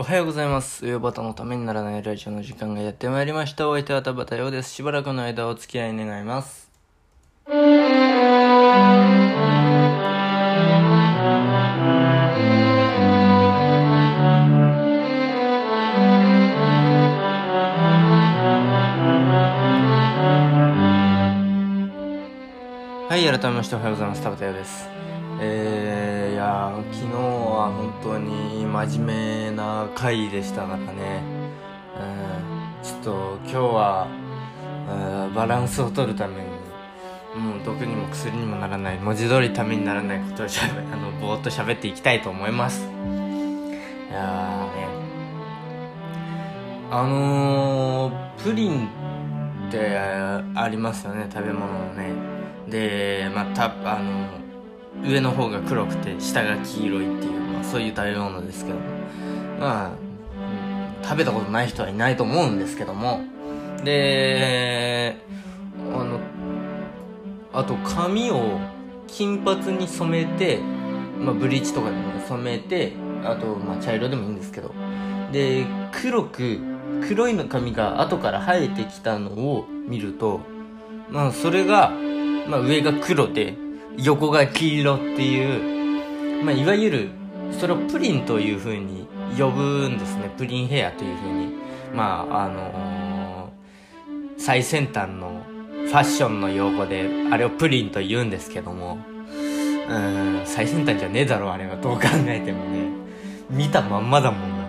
[0.00, 0.86] おはようございます。
[0.86, 3.68] 上端のためにならないラジオの時間がやってまいりました。
[3.68, 4.70] お相手は田畑陽です。
[4.70, 6.70] しばらくの間お付き合い願います。
[23.08, 24.22] はい、改めましておはようございます。
[24.22, 24.88] 田畑陽です。
[25.40, 31.22] えー、いや昨日は本当に真面目な回でしたからね。
[31.96, 34.28] うん、ちょっと今日は、うん
[35.34, 36.40] バランスを取るために、
[37.38, 42.80] もう毒にも薬にもならない、文字通りためにならないことをしゃべ、あの、ぼーっと喋っていきたいと思います。
[42.80, 44.88] いやーね、
[46.90, 48.88] あのー、プリン
[49.68, 52.12] ってありますよね、食べ物のね。
[52.68, 54.47] で、ま、た、あの
[55.06, 58.78] 上の方が黒くて下が黄色いっていう、まあ、そういう食べ物ですけど
[59.58, 63.20] まあ、食べたことない人はいないと思うんですけども。
[63.84, 65.16] で
[65.94, 66.18] あの
[67.52, 68.58] あと髪を
[69.06, 70.58] 金髪に染めて、
[71.18, 72.92] まあ、ブリーチとかでも染めて
[73.24, 74.74] あと、まあ、茶色でもいいんですけど。
[75.32, 76.58] で黒く
[77.06, 80.40] 黒いの髪が後から生えてきたのを見ると
[81.10, 81.92] まあそれが、
[82.48, 83.54] まあ、上が黒で
[83.98, 87.08] 横が黄色っていう、まあ、いわゆる
[87.52, 89.06] それをプリンという風に
[89.38, 90.32] 呼ぶんですね。
[90.36, 91.52] プリンヘアという風に。
[91.94, 93.28] まああのー
[94.40, 95.42] 最先端の
[95.84, 98.98] ファッションの用語であれをプリンと言うんですけども
[99.88, 101.76] うん最先端じゃねえだろあれは。
[101.76, 102.88] どう考えてもね。
[103.50, 104.68] 見たまんまだもんな。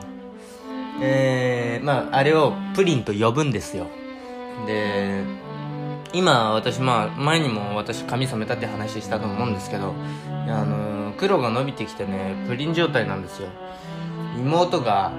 [1.01, 3.87] えー、まああれをプリンと呼ぶんですよ。
[4.65, 5.23] で
[6.13, 9.93] 今私まあ前にも私髪染めたって話したと思うんですけど
[10.47, 13.49] あの黒が伸びてきてねプリン状態なんですよ。
[14.37, 15.11] 妹が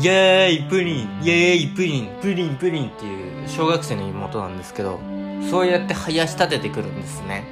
[0.00, 5.00] イエーイプリンイエーイプリンプリンプリンっていう小学生の妹なんですけど
[5.50, 7.44] そうやって囃し立ててくるんですね。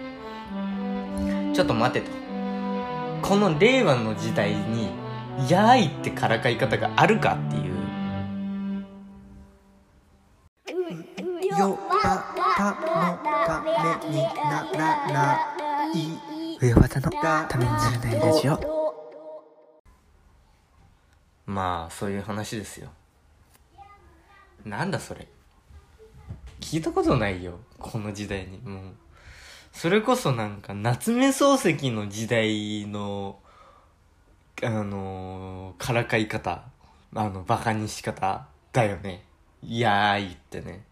[1.55, 2.11] ちょっと待てと。
[3.23, 4.91] この令和の時代に
[5.49, 7.77] 「やーい」ってからかい方があるかっていう。
[11.59, 12.36] よば
[12.75, 13.71] たのため
[14.11, 15.39] にならな
[15.93, 18.77] い上技のためにならないラジオ。
[21.47, 22.91] まあそういう話ですよ。
[24.65, 25.29] なんだそれ。
[26.61, 28.59] 聞いたことないよこの時代に。
[28.59, 28.95] もう。
[29.73, 33.39] それこそなんか夏目漱石の時代の
[34.63, 36.65] あのーからかい方。
[37.15, 39.25] あのバカにし方だよね。
[39.63, 40.85] いやーいってね。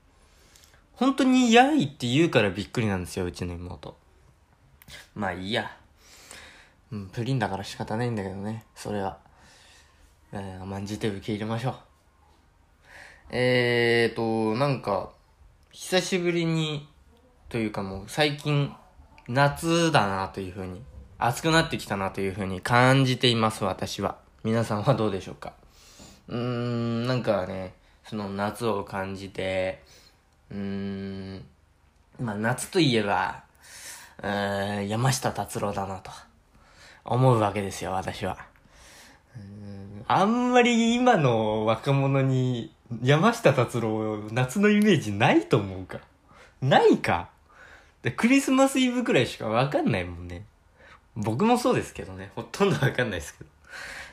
[0.96, 3.96] 本当にやいって言うからびっくりなんですようちの妹
[5.14, 5.70] まあいいや
[6.92, 9.18] うんプリンだから仕方ないんだけどねそれは
[10.36, 11.74] えー、甘んじて受け入れましょう。
[13.30, 15.10] えーと、なんか、
[15.70, 16.88] 久しぶりに、
[17.48, 18.74] というかもう最近、
[19.28, 20.82] 夏だなというふうに、
[21.18, 24.18] 暑くなってきたなというふうに感じています、私は。
[24.42, 25.52] 皆さんはどうでしょうか？
[26.26, 27.74] うーん、なんかね、
[28.04, 29.84] その夏を感じて、
[30.50, 31.44] うーん、
[32.20, 33.44] まあ夏といえば、
[34.22, 36.10] うーん山下達郎だなと、
[37.04, 38.38] 思うわけですよ、私は。
[39.36, 42.72] うんあんまり今の若者に
[43.02, 45.98] 山下達郎夏のイメージないと思うか
[46.60, 47.30] ないか
[48.02, 50.44] でクリスマスイブくらいしかわかんないもんね。
[51.16, 52.30] 僕もそうですけどね。
[52.36, 53.50] ほとんどわかんないですけど。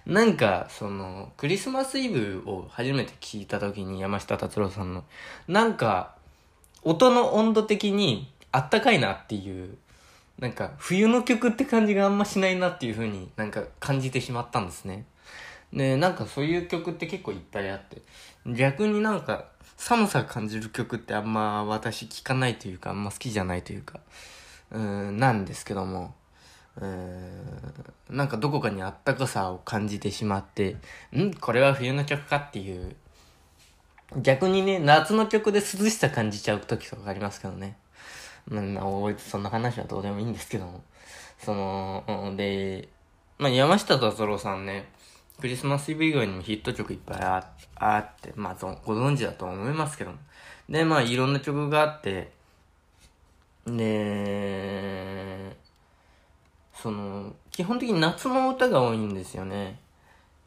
[0.05, 5.03] なんか、その、クリスマスイブを初めて聞いた時に山下達郎さんの、
[5.47, 6.15] なんか、
[6.83, 9.77] 音の温度的にあったかいなっていう、
[10.39, 15.05] なんか、冬の曲って感じがあんましないなっていう風になんか感じてしまったんですね。
[15.71, 18.01] で、なんかそういう曲って結構いっぱいあって、
[18.45, 19.45] 逆になんか
[19.77, 23.99] 寒さ感じる曲ってあんま私聴かないというか、あんま好きじゃないというか、
[24.71, 26.15] うん、なんですけども、
[28.09, 30.77] なんかどこかにあったかさを感じてしまって、
[31.15, 31.33] ん？
[31.33, 32.95] これは冬の曲かっていう、
[34.17, 37.77] 逆にね、夏の曲で涼しさ感じちゃう時とかありますけどね。
[38.49, 38.77] うん、
[39.17, 40.83] そんな話はどうでもいいんですけども。
[41.39, 42.89] その、で、
[43.37, 44.89] まあ、山下達郎さんね、
[45.39, 48.55] クリスマスイブ以外にもヒット曲いっぱいああって、まあ、
[48.85, 50.17] ご存知だと思いますけども。
[50.69, 52.31] で、まあ、いろんな曲があって、
[53.65, 55.55] で、
[56.73, 59.79] その、基本的に夏の歌が多いんですよね。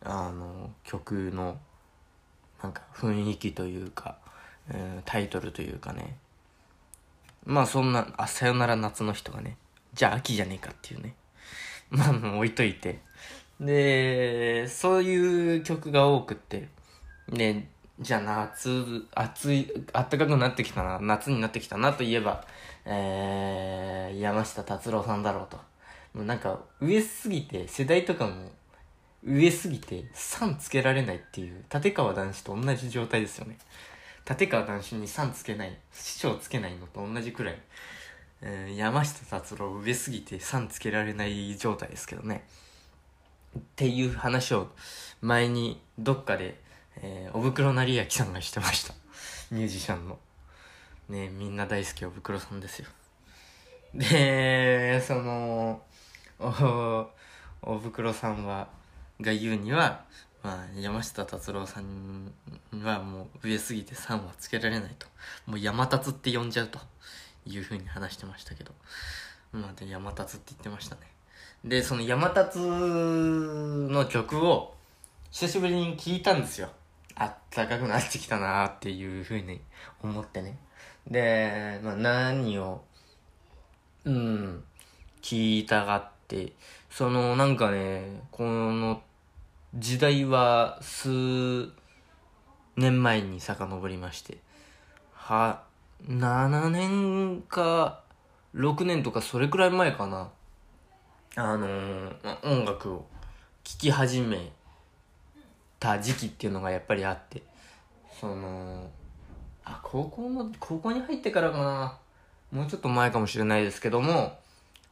[0.02, 1.58] あの、曲の、
[2.64, 4.16] なんか雰囲気というか、
[4.70, 6.16] えータイトルというかね。
[7.44, 9.58] まあそんな、あ、さよなら夏の日とかね。
[9.92, 11.14] じゃあ秋じゃねえかっていうね。
[11.90, 13.00] まあもう置いといて。
[13.60, 16.68] で、そういう曲が多くって、
[17.28, 17.68] で、
[18.00, 22.46] じゃあ夏、暑い、暖かくなってきたな、夏になってきたなといえば、
[22.86, 25.58] えー、山下達郎さんだろうと。
[26.14, 28.50] もうなんか、上すぎて、世代とかも、
[29.24, 33.56] 上すぎて、3つけられないっていう、立川談志と同じ状態ですよね。
[34.28, 37.58] 立川談志に3つけない、師匠つけないのと同じくらい、
[38.42, 42.44] えー山下達郎上すぎて3つけられない状態ですけどね。
[43.58, 44.68] っていう話を
[45.20, 46.60] 前にどっかで、
[46.96, 48.94] えー、おぶくろ成明さんがしてました。
[49.50, 50.18] ミュージシャンの。
[51.08, 52.88] ねみんな大好きおぶくろさんですよ。
[53.94, 55.82] で、その、
[56.40, 57.06] お、
[57.62, 58.68] おぶくろさんは、
[59.20, 60.04] が言うには、
[60.42, 62.32] まあ、山下達郎さん
[62.82, 65.06] はもう上すぎて3はつけられないと。
[65.46, 66.78] もう山達って呼んじゃうと
[67.46, 68.72] いうふうに話してましたけど。
[69.52, 71.02] まあ、で山達って言ってましたね。
[71.64, 74.74] で、その山達の曲を
[75.30, 76.68] 久しぶりに聞いたんですよ。
[77.14, 79.60] あったかくなってきたなっていうふうに
[80.02, 80.58] 思ってね。
[81.06, 82.82] で、まあ何を、
[84.04, 84.64] うん、
[85.22, 86.52] 聞いたがって、
[86.96, 89.02] そのなんかね、この
[89.74, 91.08] 時代は数
[92.76, 94.38] 年前に遡りまして、
[95.12, 95.64] は、
[96.08, 98.00] 7年か
[98.54, 100.30] 6年とかそれくらい前かな。
[101.34, 103.06] あのー音楽を
[103.64, 104.52] 聴き始め
[105.80, 107.42] た時期っていうのがやっぱりあって、
[108.20, 108.88] その、
[109.64, 111.98] あ、高校の、高校に入ってからかな。
[112.52, 114.38] もうちょっと前かもしれないですけども、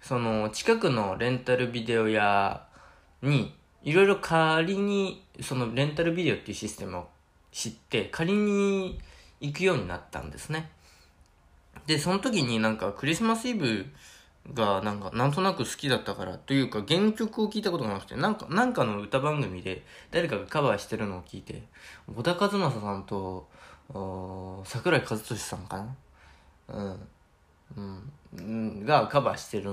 [0.03, 2.67] その、近くのレンタルビデオ屋
[3.23, 7.09] に、いろいろ借りに、そのレンタルビデオっていうシステムを
[7.51, 9.01] 知って、借りに
[9.41, 10.71] 行くようになったんですね。
[11.87, 13.87] で、その時になんかクリスマスイブ
[14.53, 21.63] がなんかなんとなく好きだったからというか原曲を聞いたことがなくてなんかなんかの歌番組で誰かがカバーしてるのを聞いて
[22.13, 23.49] 小田和正さんと
[24.65, 25.97] 桜井和寿さんかな、
[26.69, 27.09] うん。
[27.77, 29.71] うん、がカバーしてる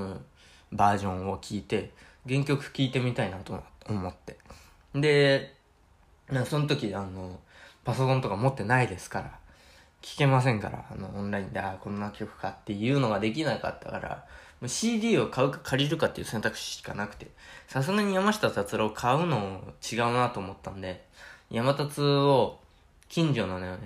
[0.71, 1.91] バージョンを聞いて
[2.27, 4.37] 原曲聞いてみたいなと思って。
[4.93, 5.55] で
[6.45, 7.39] その時あの
[7.83, 9.39] パソコンとか持ってないですから
[10.01, 14.25] 聞けませんから、あの、オンラインで、ああこんな曲かっていうのができなかったから、
[14.67, 17.27] CD を買うか借りるかっていう選択肢しかなくて、
[17.67, 21.05] さすがに山下達郎買うの違うなと思ったんで、
[21.49, 22.59] 山達を
[23.09, 23.77] 近所のね、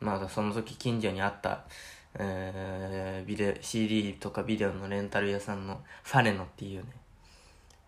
[0.00, 1.64] まだその時近所にあった、
[2.18, 6.88] えー、ビデオ、CD とかビデオのレンタル屋さんのファレノっていうね、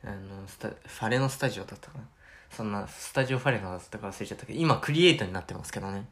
[0.04, 2.04] あの、スタ、ファレノスタジオだったかな。
[2.50, 6.06] そんな、スタジオファレノだったか忘れちゃったけど、今クリエイトになってますけどね。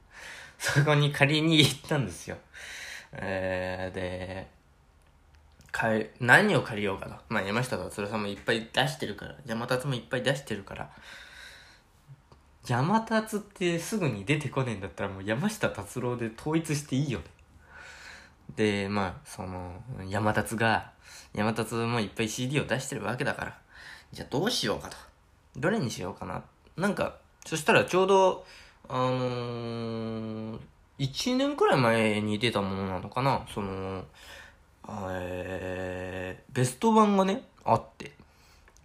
[0.59, 2.37] そこに借りに行ったんですよ。
[3.13, 4.47] えー、で、
[5.71, 7.21] かえ何を借りようかな。
[7.29, 10.91] まあ山下達郎さんもいっぱい出してるから、山達もいっぱい出してるから、
[12.67, 17.25] 山達ってすぐに出てこねえんだったらもう山下達郎で統一していいよね。
[18.55, 20.93] で、まあ、その、山達が、
[21.35, 23.59] 山達もいっぱい CD を出してるわけだから、
[24.13, 24.97] じゃあどうしようかと。
[25.57, 26.43] どれにしようかな。
[26.77, 28.47] なんか、そしたらちょうど、
[28.89, 30.59] あのー、
[30.99, 34.05] 1年くらい前に出たものなのかなその、
[35.11, 38.13] えー、ベスト版がね、あって、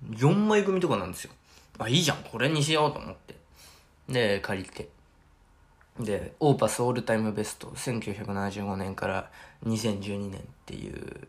[0.10, 1.31] 4枚組とかなんですよ。
[1.78, 3.36] あ、いいじゃん、これにしようと思って。
[4.10, 4.90] で、借りて。
[6.00, 9.32] で、オーパスオールタイムベスト、1975年から
[9.65, 11.27] 2012年っていう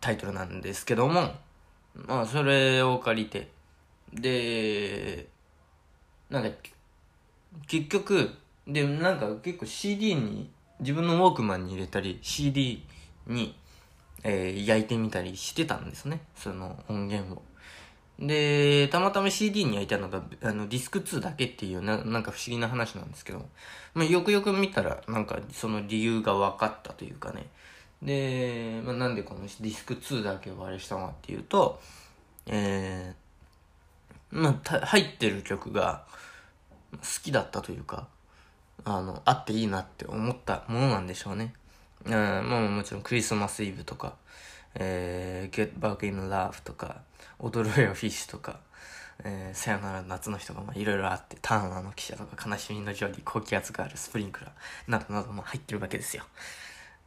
[0.00, 1.34] タイトルなんですけども、
[1.94, 3.48] まあ、それを借りて、
[4.12, 5.26] で、
[6.30, 6.50] なんか、
[7.66, 8.30] 結局、
[8.66, 12.84] で、なんか結構 CD に、自分のウォークマンに入れたり、CD
[13.26, 13.56] に、
[14.22, 16.20] えー焼いてみたりしてたんですね。
[16.34, 17.42] その音源を。
[18.18, 23.46] で、たまたま CD に焼いたのが、あの、ディスク2だけっていうな、なんか不思議な話なんですけど、
[23.94, 27.46] まあ、よくよく見たら、なんかその理由が分かったというかね。
[28.02, 31.80] で、まあ、なんでこのディスク2だけをあれしたのかっていうと、
[32.46, 36.04] えー、まあ、入ってる曲が
[36.92, 38.08] 好きだったというか、
[38.84, 41.52] あの、あっていいなって思ったものなんでしょうね。
[42.04, 44.14] うん、まあもちろんクリスマスイブとか、
[44.78, 47.02] えー、Get Back in Love とか、
[47.38, 48.60] 踊るよフィッシュとか、
[49.24, 56.24] えー、さよなら夏の日とか、まあいろいろあって、ターナーの記者とか、悲しみのジョリー、高気圧があるスプリンクラー、などなども入ってるわけですよ。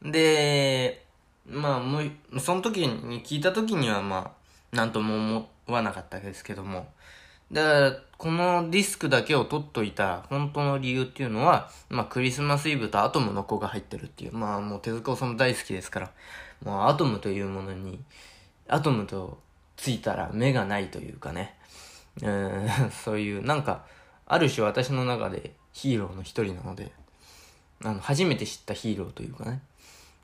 [0.01, 1.05] で、
[1.47, 4.33] まあもう、その時に聞いた時にはま
[4.71, 6.91] あ、なんとも思わなかったですけども、
[7.51, 16.11] だから、このディスクだけを取っといた本当の理由っていうのは、まあクリスマスイブとアトムの子が入ってるっていう、まあもう手塚治虫大好きですから、
[16.63, 17.99] もうアトムというものに、
[18.67, 19.39] アトムと
[19.77, 21.55] ついたら目がないというかね、
[22.21, 23.85] えー そういう、なんか、
[24.25, 26.91] ある種私の中でヒーローの一人なので、
[27.83, 29.61] あの、初めて知ったヒーローというかね、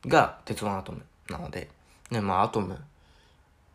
[0.06, 1.70] が、鉄腕アトムなので、
[2.12, 2.80] ね、まあ、アトム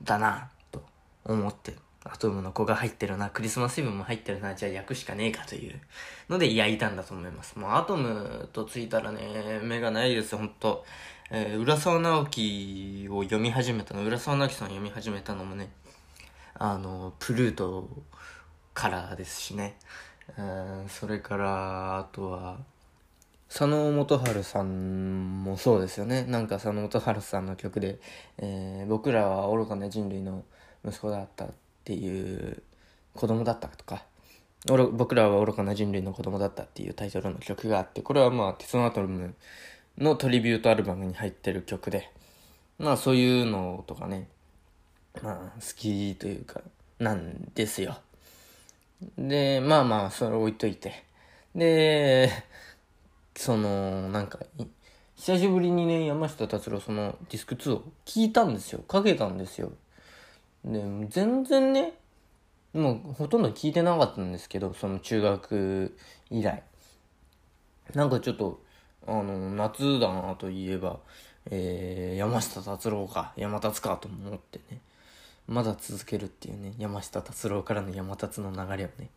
[0.02, 0.84] だな、と
[1.24, 1.74] 思って、
[2.04, 5.80] アトムの子が入ってるな、クリスマスイブも入ってるな、じゃあ焼くしかねえかという
[6.28, 7.58] ので焼いたんだと思います。
[7.58, 10.84] もうアトムとついたらね、目がないです、ほんと。
[11.32, 15.70] えー浦沢直樹を読み始めたの、浦沢直樹さんを読み始めたのもね、
[16.54, 17.88] あの、プルート
[18.74, 19.76] からですしね。
[20.36, 22.58] うんそれから、あとは、
[23.48, 26.24] 佐野元春さんもそうですよね。
[26.24, 28.00] なんか佐野元春さんの曲で、
[28.38, 30.44] えー僕らは愚かな人類の
[30.84, 31.52] 息子だったっ
[31.84, 32.60] ていう、
[33.14, 34.04] 子供だったとか、
[34.92, 39.34] 僕らは愚かな人類の子供だったっていうタイトルの曲があって、これはまあ、鉄腕アトム
[39.98, 42.10] のトリビュートアルバムに入ってる曲で、
[42.78, 44.28] まあそういうのとかね、
[45.22, 46.60] まあ好きというか、
[46.98, 47.98] なんですよ。
[49.16, 51.04] で、まあまあ、それ置いといて。
[51.54, 52.30] で、
[53.34, 54.38] その、なんか、
[55.16, 58.80] 久しぶりにね、山下達郎そのディスク2を聞いたんですよ。
[58.80, 59.72] かけたんですよ。
[60.64, 61.94] で、全然ね、
[62.74, 65.96] もうほとんど聞いてなかったんですけど、その中学
[66.30, 66.62] 以来。
[67.94, 68.62] なんかちょっと、
[69.06, 70.98] あの、夏だなといえば、
[71.50, 74.80] えー、山下達郎か、山達かと思ってね。
[75.48, 79.10] まだ続けるっていうね、山下達郎からの山達の流れをね。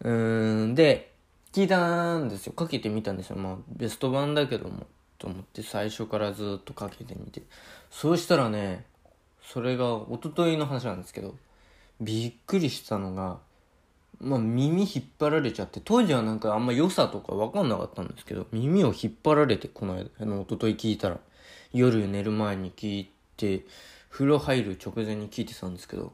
[0.00, 1.12] うーん、で、
[1.52, 2.52] 聞いたんですよ。
[2.52, 3.36] かけてみたんですよ。
[3.36, 4.86] まあ、ベスト版だけども、
[5.18, 7.42] と思って最初からずっとかけてみて。
[7.90, 8.86] そうしたらね、
[9.42, 11.34] それが一昨日の話なんですけど、
[12.00, 13.38] びっくりしたのが、
[14.20, 21.18] まあ耳引っ張られちゃって、当時はなんかあんま良さとかわかんなかったんですけど、耳を引っ張られて、この間、あの、一昨日聞いたら、
[21.72, 23.66] 夜寝る前に聞いて、
[24.10, 26.12] 風呂入る直前に聞いてたんですけど、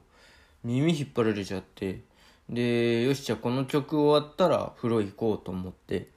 [0.65, 2.03] 耳引っ張られちゃって、
[2.49, 6.09] で、よし、じゃあこの曲終わったら風呂行こうと思って、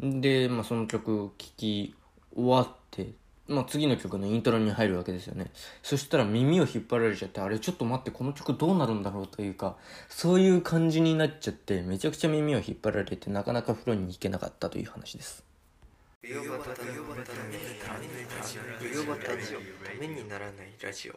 [0.00, 1.94] で、まあその曲聴き
[2.34, 3.12] 終わって、
[3.52, 5.50] まあ次の曲のイントロに入るわけですよね。
[5.82, 9.76] そしたら耳を引っ張られちゃって、あれちょっと待って、この曲どうなるんだろうというか、
[10.08, 15.44] そういう感じになっちゃって、めちゃくちゃ耳を引っ張られて、なかなか風呂に行けなかったという話です。
[16.22, 16.28] た
[20.00, 21.14] めにならないラジオ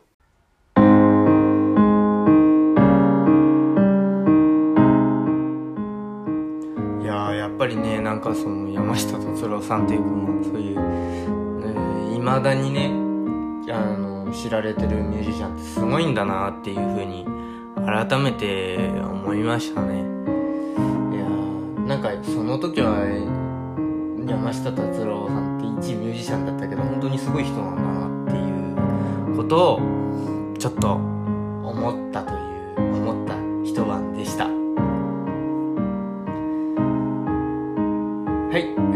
[7.04, 7.06] い
[7.46, 11.45] やっぱりねなんかその山下達郎さんっていうかまあそういう
[12.26, 12.90] 未だにね
[13.72, 17.24] あの知られてるミュージシャンってすごいんだなっていうふうに
[17.86, 19.98] 改めて思いましたね。
[19.98, 21.26] いや
[21.86, 22.98] なんかその時は
[24.28, 29.80] 山下達郎さんって一ミュージシャンだったけど本当にすごい人なんだなっていうことを
[30.58, 32.35] ちょっと思ったと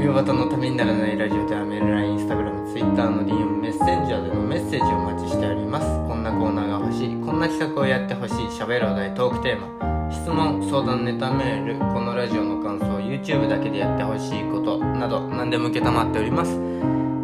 [0.09, 0.13] はい。
[0.13, 5.85] 冬バタのためにならないラジオではメール、ライン、インスタグラム、ツイッターの DM、メッセンジャーでのメッセージをお待ちしております。
[6.07, 16.57] こんなコーナーが欲しい、こんな企画をやってほしい、喋るお題、トークテーマ、質問、相談、ネタメール、このラジオの感想、YouTube だけでやってほしいことなど、何でも受けたまっております。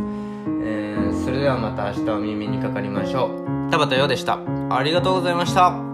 [0.63, 3.71] えー、それではまた明日お耳にかかりましょう。
[3.71, 4.39] 田畑陽でした。
[4.69, 5.92] ありがとうございました。